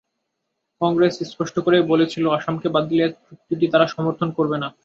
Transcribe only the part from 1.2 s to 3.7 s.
স্পষ্ট করেই বলেছিল, আসামকে বাদ দিলে চুক্তিটি